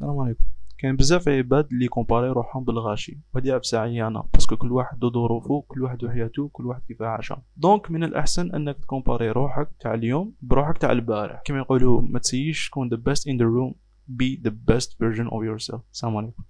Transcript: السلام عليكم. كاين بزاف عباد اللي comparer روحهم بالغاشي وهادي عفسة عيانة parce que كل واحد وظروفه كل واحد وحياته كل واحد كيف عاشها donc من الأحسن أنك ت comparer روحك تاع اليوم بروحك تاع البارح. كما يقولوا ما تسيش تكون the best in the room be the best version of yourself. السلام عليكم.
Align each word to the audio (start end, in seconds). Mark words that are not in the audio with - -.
السلام 0.00 0.18
عليكم. 0.18 0.44
كاين 0.78 0.96
بزاف 0.96 1.28
عباد 1.28 1.68
اللي 1.72 1.88
comparer 1.88 2.28
روحهم 2.28 2.64
بالغاشي 2.64 3.20
وهادي 3.34 3.52
عفسة 3.52 3.78
عيانة 3.78 4.24
parce 4.34 4.48
que 4.48 4.56
كل 4.56 4.72
واحد 4.72 5.04
وظروفه 5.04 5.64
كل 5.68 5.82
واحد 5.82 6.04
وحياته 6.04 6.50
كل 6.52 6.66
واحد 6.66 6.82
كيف 6.88 7.02
عاشها 7.02 7.42
donc 7.56 7.90
من 7.90 8.04
الأحسن 8.04 8.54
أنك 8.54 8.78
ت 8.78 8.84
comparer 8.84 9.30
روحك 9.30 9.68
تاع 9.80 9.94
اليوم 9.94 10.34
بروحك 10.42 10.78
تاع 10.78 10.92
البارح. 10.92 11.42
كما 11.44 11.58
يقولوا 11.58 12.02
ما 12.02 12.18
تسيش 12.18 12.68
تكون 12.68 12.90
the 12.90 12.98
best 13.10 13.20
in 13.20 13.36
the 13.36 13.44
room 13.44 13.74
be 14.22 14.48
the 14.48 14.52
best 14.72 14.88
version 14.88 15.26
of 15.26 15.44
yourself. 15.44 15.80
السلام 15.92 16.16
عليكم. 16.16 16.42